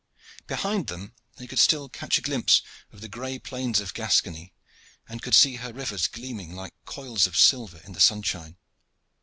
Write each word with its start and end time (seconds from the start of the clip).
Behind 0.47 0.87
them 0.87 1.13
they 1.35 1.45
could 1.45 1.59
still 1.59 1.87
catch 1.87 2.17
a 2.17 2.23
glimpse 2.23 2.63
of 2.91 3.01
the 3.01 3.07
gray 3.07 3.37
plains 3.37 3.79
of 3.79 3.93
Gascony, 3.93 4.51
and 5.07 5.21
could 5.21 5.35
see 5.35 5.57
her 5.57 5.71
rivers 5.71 6.07
gleaming 6.07 6.55
like 6.55 6.73
coils 6.85 7.27
of 7.27 7.37
silver 7.37 7.79
in 7.85 7.93
the 7.93 7.99
sunshine. 7.99 8.57